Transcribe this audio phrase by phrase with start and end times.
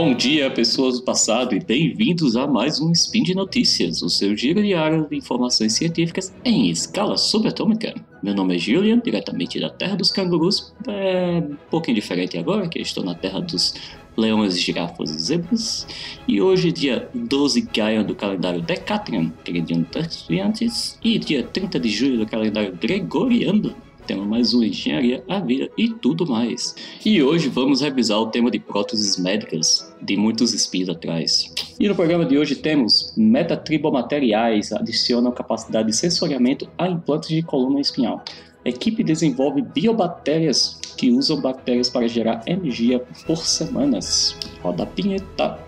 [0.00, 4.36] Bom dia, pessoas do passado, e bem-vindos a mais um Spin de Notícias, o seu
[4.36, 7.92] giro diário de informações científicas em escala subatômica.
[8.22, 10.72] Meu nome é Julian, diretamente da Terra dos Cangurus.
[10.86, 13.74] É um pouquinho diferente agora, que eu estou na Terra dos
[14.16, 15.84] leões, girafas e zebras.
[16.28, 22.18] E hoje, dia 12 Gaia do calendário Decatrian, queridinho Terciantes, e dia 30 de julho
[22.18, 23.74] do calendário Gregoriano,
[24.08, 26.74] temos mais um Engenharia, a Vida e tudo mais.
[27.04, 31.54] E hoje vamos revisar o tema de próteses médicas de muitos espíritos atrás.
[31.78, 37.80] E no programa de hoje temos metatribomateriais adicionam capacidade de sensoriamento a implantes de coluna
[37.80, 38.24] espinhal.
[38.64, 44.34] A equipe desenvolve biobactérias que usam bactérias para gerar energia por semanas.
[44.62, 45.58] Roda a pinheta.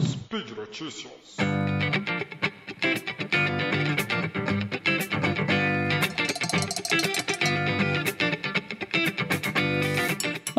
[0.00, 1.79] Speed Notícias.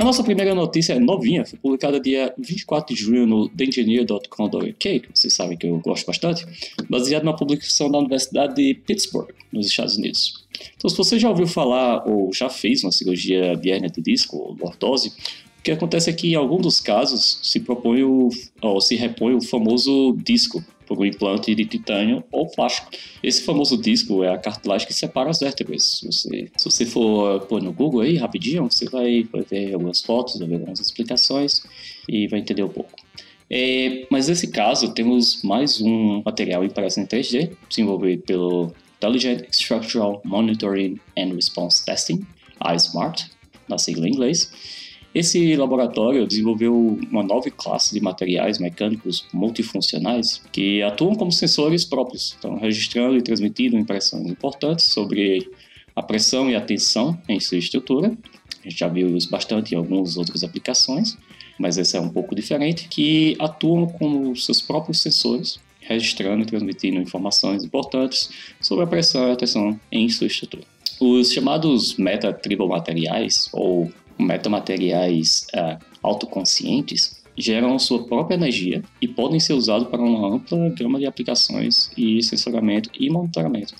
[0.02, 5.08] A nossa primeira notícia é novinha, foi publicada dia 24 de junho no TheEngineer.com.uk, que
[5.14, 6.44] vocês sabem que eu gosto bastante,
[6.90, 10.44] baseada na publicação da Universidade de Pittsburgh, nos Estados Unidos.
[10.76, 14.38] Então, se você já ouviu falar ou já fez uma cirurgia de hérnia de disco
[14.38, 18.30] ou lordose, o que acontece é que em alguns dos casos se propõe o,
[18.60, 22.90] ou se repõe o famoso disco por implante de titânio ou plástico.
[23.22, 26.00] Esse famoso disco é a cartilagem que separa as vértebras.
[26.00, 30.02] Se você, se você for pôr no Google aí rapidinho, você vai, vai ver algumas
[30.02, 31.64] fotos, vai ver algumas explicações
[32.08, 32.92] e vai entender um pouco.
[33.50, 40.22] É, mas nesse caso, temos mais um material impresso em 3D, desenvolvido pelo Intelligent Structural
[40.24, 42.26] Monitoring and Response Testing,
[42.74, 43.26] iSMART,
[43.68, 44.52] na sigla em inglês,
[45.14, 52.36] esse laboratório desenvolveu uma nova classe de materiais mecânicos multifuncionais que atuam como sensores próprios,
[52.40, 55.50] então registrando e transmitindo impressões importantes sobre
[55.94, 58.18] a pressão e a tensão em sua estrutura.
[58.64, 61.18] A gente já viu isso bastante em algumas outras aplicações,
[61.60, 67.02] mas esse é um pouco diferente, que atuam como seus próprios sensores, registrando e transmitindo
[67.02, 68.30] informações importantes
[68.62, 70.64] sobre a pressão e a tensão em sua estrutura.
[71.02, 79.88] Os chamados metatribomateriais, ou metamateriais uh, autoconscientes geram sua própria energia e podem ser usados
[79.88, 83.74] para uma ampla gama de aplicações e sensoramento e monitoramento.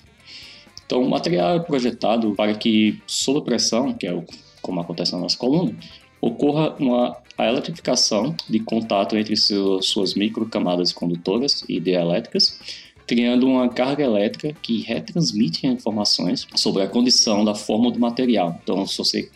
[0.84, 4.24] Então, o material é projetado para que, sob pressão, que é o,
[4.60, 5.74] como acontece na nossa coluna,
[6.20, 13.68] ocorra uma a eletrificação de contato entre seu, suas microcamadas condutoras e dielétricas criando uma
[13.68, 18.58] carga elétrica que retransmite informações sobre a condição da forma do material.
[18.62, 19.30] Então, se você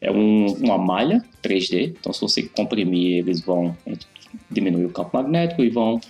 [0.00, 3.76] é um, uma malha 3D, então se você comprimir, eles vão
[4.50, 6.00] diminuir o campo magnético e vão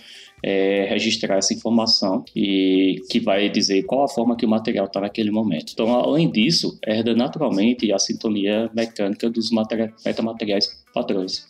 [0.43, 4.99] é, registrar essa informação e que vai dizer qual a forma que o material está
[4.99, 5.71] naquele momento.
[5.71, 9.49] Então, além disso, herda naturalmente a sintonia mecânica dos
[10.05, 11.47] metamateriais padrões.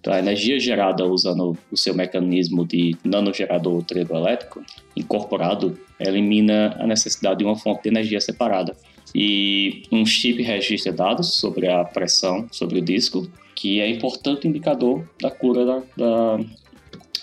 [0.00, 4.62] Então, a energia gerada usando o seu mecanismo de nanogerador trevoelétrico
[4.96, 8.76] incorporado elimina a necessidade de uma fonte de energia separada.
[9.14, 15.04] E um chip registra dados sobre a pressão sobre o disco, que é importante indicador
[15.20, 15.64] da cura
[15.96, 16.38] da,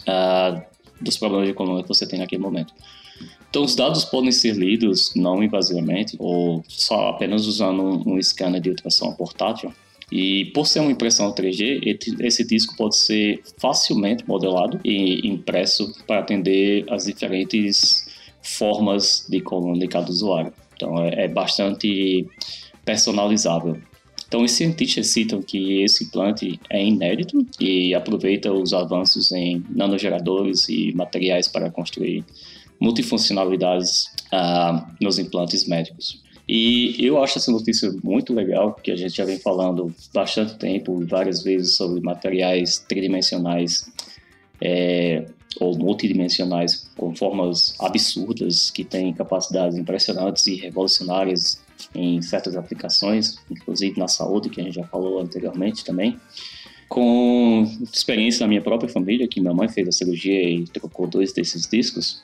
[0.06, 0.66] da,
[1.00, 2.74] dos problemas coluna que você tem naquele momento.
[3.50, 8.60] Então, os dados podem ser lidos não invasivamente ou só apenas usando um, um scanner
[8.60, 9.72] de ultrassom portátil
[10.12, 16.20] e por ser uma impressão 3D, esse disco pode ser facilmente modelado e impresso para
[16.20, 18.08] atender as diferentes
[18.42, 20.54] formas de coluna de cada usuário.
[20.76, 22.28] Então é, é bastante
[22.84, 23.78] personalizável.
[24.28, 30.68] Então, os cientistas citam que esse implante é inédito e aproveita os avanços em nanogeradores
[30.68, 32.24] e materiais para construir
[32.80, 36.22] multifuncionalidades uh, nos implantes médicos.
[36.48, 41.04] E eu acho essa notícia muito legal, porque a gente já vem falando bastante tempo,
[41.06, 43.92] várias vezes, sobre materiais tridimensionais
[44.62, 45.26] é,
[45.60, 54.00] ou multidimensionais com formas absurdas, que têm capacidades impressionantes e revolucionárias em certas aplicações, inclusive
[54.00, 56.20] na saúde, que a gente já falou anteriormente também.
[56.88, 61.34] Com experiência na minha própria família, que minha mãe fez a cirurgia e trocou dois
[61.34, 62.24] desses discos,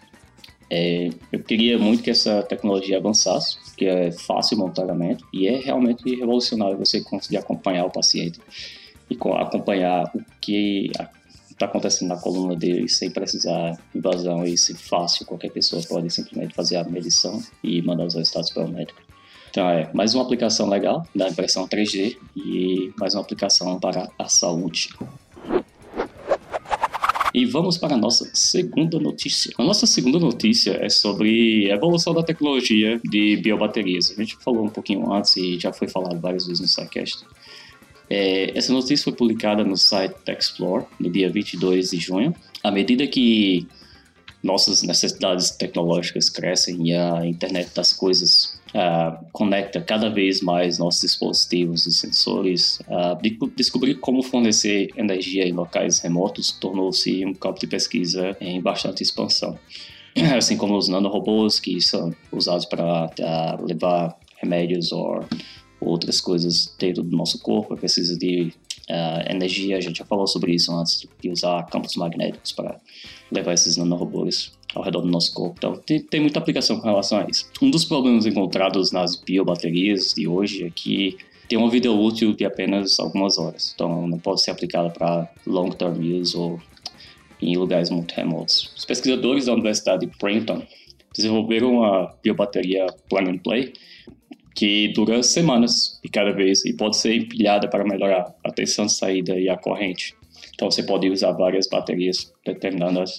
[0.73, 5.57] é, eu queria muito que essa tecnologia avançasse, que é fácil o monitoramento e é
[5.57, 8.39] realmente revolucionário você conseguir acompanhar o paciente
[9.09, 10.89] e acompanhar o que
[11.49, 16.55] está acontecendo na coluna dele sem precisar invasão e ser fácil, qualquer pessoa pode simplesmente
[16.55, 19.01] fazer a medição e mandar os resultados para o médico.
[19.49, 24.29] Então é mais uma aplicação legal da impressão 3D e mais uma aplicação para a
[24.29, 24.87] saúde.
[27.33, 29.53] E vamos para a nossa segunda notícia.
[29.57, 34.11] A nossa segunda notícia é sobre a evolução da tecnologia de biobaterias.
[34.11, 37.25] A gente falou um pouquinho antes e já foi falado várias vezes no SciCast.
[38.09, 42.35] É, essa notícia foi publicada no site Explore no dia 22 de junho.
[42.61, 43.65] À medida que
[44.43, 51.01] nossas necessidades tecnológicas crescem e a internet das coisas uh, conecta cada vez mais nossos
[51.01, 57.59] dispositivos e sensores, uh, de descobrir como fornecer energia em locais remotos tornou-se um campo
[57.59, 59.57] de pesquisa em bastante expansão.
[60.37, 65.23] Assim como os nanorobôs que são usados para uh, levar remédios ou
[65.79, 68.53] outras coisas dentro do nosso corpo, precisa de
[68.89, 72.79] uh, energia, a gente já falou sobre isso antes, de usar campos magnéticos para
[73.31, 75.55] levar esses nanorobôs ao redor do nosso corpo.
[75.57, 77.49] Então, tem, tem, muita aplicação com relação a isso.
[77.61, 82.45] Um dos problemas encontrados nas biobaterias de hoje é que tem uma vida útil de
[82.45, 83.71] apenas algumas horas.
[83.75, 86.59] Então, não pode ser aplicada para long-term use ou
[87.41, 88.71] em lugares muito remotos.
[88.77, 90.61] Os pesquisadores da Universidade de Princeton
[91.13, 93.73] desenvolveram uma biobateria plug and play
[94.55, 98.93] que dura semanas de cada vez e pode ser empilhada para melhorar a tensão de
[98.93, 100.15] saída e a corrente.
[100.61, 102.31] Então você pode usar várias baterias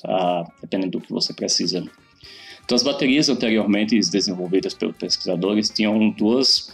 [0.04, 1.84] a, dependendo do que você precisa.
[2.64, 6.72] Então as baterias anteriormente desenvolvidas pelos pesquisadores tinham duas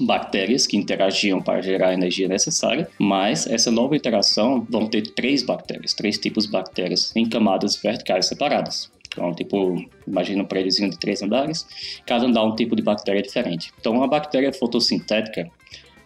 [0.00, 5.42] bactérias que interagiam para gerar a energia necessária, mas essa nova interação vão ter três
[5.42, 8.90] bactérias, três tipos de bactérias em camadas verticais separadas.
[9.08, 11.66] Então, tipo, imagina um prédiozinho de três andares,
[12.06, 13.70] cada andar um tipo de bactéria diferente.
[13.78, 15.50] Então, a bactéria fotossintética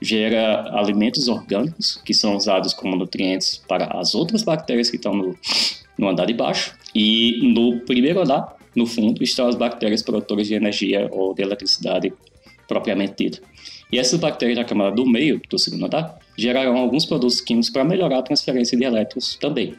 [0.01, 5.37] gera alimentos orgânicos que são usados como nutrientes para as outras bactérias que estão no,
[5.99, 6.75] no andar de baixo.
[6.95, 12.13] E no primeiro andar, no fundo, estão as bactérias produtoras de energia ou de eletricidade
[12.67, 13.41] propriamente dita.
[13.93, 17.85] E essas bactérias da camada do meio do segundo andar gerarão alguns produtos químicos para
[17.85, 19.75] melhorar a transferência de elétrons também.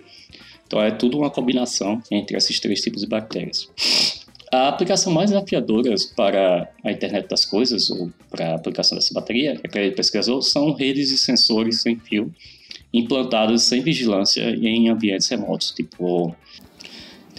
[0.67, 3.69] Então é tudo uma combinação entre esses três tipos de bactérias.
[4.51, 9.57] A aplicação mais desafiadora para a internet das coisas, ou para a aplicação dessa bateria,
[9.63, 12.33] é que pesquisou, são redes de sensores sem fio
[12.94, 16.36] implantadas sem vigilância em ambientes remotos, tipo,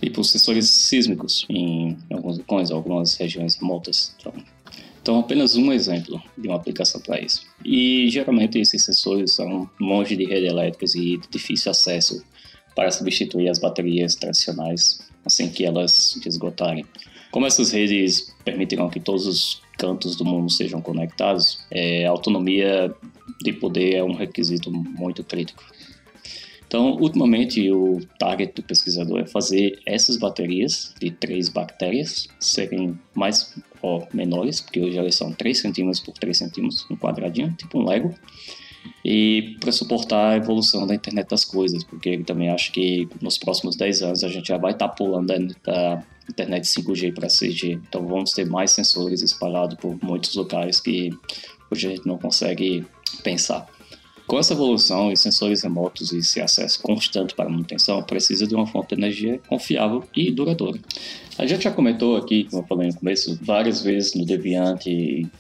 [0.01, 4.17] tipo sensores sísmicos em alguns vulcões, algumas regiões remotas.
[4.19, 4.33] Então,
[5.03, 7.43] então, apenas um exemplo de uma aplicação para isso.
[7.65, 12.25] E geralmente esses sensores são longe de redes elétricas e de difícil acesso
[12.75, 16.85] para substituir as baterias tradicionais assim que elas esgotarem.
[17.31, 22.95] Como essas redes permitirão que todos os cantos do mundo sejam conectados, é, a autonomia
[23.43, 25.65] de poder é um requisito muito crítico.
[26.67, 33.55] Então, ultimamente, o target do pesquisador é fazer essas baterias de três bactérias serem mais
[33.83, 37.85] ou menores, porque hoje elas são 3 centímetros por 3 centímetros, um quadradinho, tipo um
[37.85, 38.15] Lego,
[39.05, 43.77] e para suportar a evolução da internet das coisas, porque também acha que nos próximos
[43.77, 45.27] 10 anos a gente já vai estar tá pulando
[45.65, 51.11] da internet 5G para 6G, então vamos ter mais sensores espalhados por muitos locais que
[51.71, 52.85] hoje a gente não consegue
[53.23, 53.67] pensar.
[54.27, 58.67] Com essa evolução e sensores remotos e esse acesso constante para manutenção, precisa de uma
[58.67, 60.79] fonte de energia confiável e duradoura.
[61.37, 64.85] A gente já comentou aqui, como eu falei no começo, várias vezes no Deviant,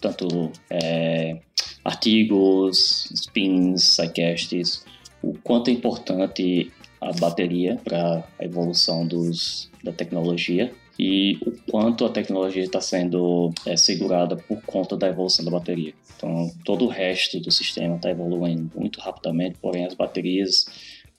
[0.00, 1.38] tanto é,
[1.84, 4.84] artigos, spins, sidecasts,
[5.22, 12.04] o quanto é importante a bateria para a evolução dos, da tecnologia e o quanto
[12.04, 15.94] a tecnologia está sendo é, segurada por conta da evolução da bateria.
[16.16, 20.66] Então, todo o resto do sistema está evoluindo muito rapidamente, porém as baterias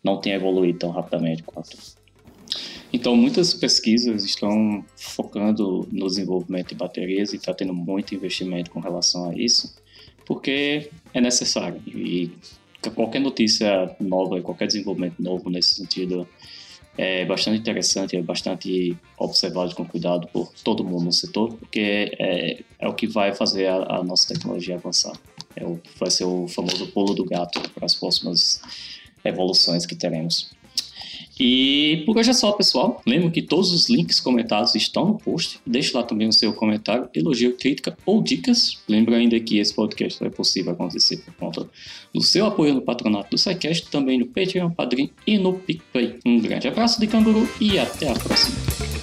[0.01, 1.77] não têm evoluído tão rapidamente quanto.
[2.93, 8.79] Então, muitas pesquisas estão focando no desenvolvimento de baterias e está tendo muito investimento com
[8.79, 9.82] relação a isso
[10.25, 11.81] porque é necessário.
[11.87, 12.31] E
[12.95, 16.27] qualquer notícia nova, qualquer desenvolvimento novo nesse sentido
[16.97, 22.63] é bastante interessante, é bastante observado com cuidado por todo mundo no setor, porque é,
[22.77, 25.13] é o que vai fazer a, a nossa tecnologia avançar.
[25.55, 28.61] É o, vai ser o famoso pulo do gato para as próximas
[29.25, 30.51] evoluções que teremos.
[31.39, 33.01] E por hoje é só, pessoal.
[33.05, 35.59] Lembro que todos os links comentados estão no post.
[35.65, 38.79] Deixe lá também o seu comentário, elogio, crítica ou dicas.
[38.87, 41.69] Lembro ainda que esse podcast é possível acontecer por conta
[42.13, 46.19] do seu apoio no patronato do SciCast, também no Patreon, Padrim e no PicPay.
[46.25, 49.02] Um grande abraço de canguru e até a próxima.